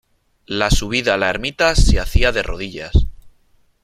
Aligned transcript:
La 0.47 0.71
subida 0.71 1.13
a 1.13 1.17
la 1.17 1.29
ermita 1.29 1.75
se 1.75 1.99
hacía 1.99 2.31
de 2.31 2.41
rodillas. 2.41 3.05